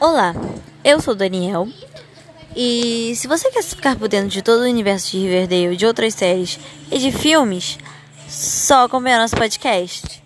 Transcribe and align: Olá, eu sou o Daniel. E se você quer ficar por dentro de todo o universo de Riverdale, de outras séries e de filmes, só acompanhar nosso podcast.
Olá, 0.00 0.34
eu 0.82 0.98
sou 0.98 1.12
o 1.12 1.16
Daniel. 1.16 1.68
E 2.56 3.12
se 3.16 3.28
você 3.28 3.50
quer 3.50 3.62
ficar 3.62 3.96
por 3.96 4.08
dentro 4.08 4.30
de 4.30 4.40
todo 4.40 4.60
o 4.60 4.64
universo 4.64 5.10
de 5.10 5.18
Riverdale, 5.18 5.76
de 5.76 5.84
outras 5.84 6.14
séries 6.14 6.58
e 6.90 6.98
de 6.98 7.12
filmes, 7.12 7.78
só 8.26 8.86
acompanhar 8.86 9.20
nosso 9.20 9.36
podcast. 9.36 10.22